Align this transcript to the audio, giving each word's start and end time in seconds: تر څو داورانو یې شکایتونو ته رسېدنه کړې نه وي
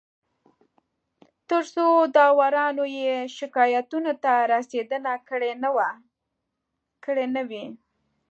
تر 1.49 1.63
څو 1.73 1.85
داورانو 2.15 2.85
یې 2.97 3.15
شکایتونو 3.37 4.11
ته 4.23 4.33
رسېدنه 4.51 5.13
کړې 7.13 7.25
نه 7.35 7.41
وي 7.49 7.65